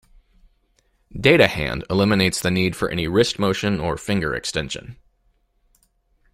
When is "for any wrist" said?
2.75-3.37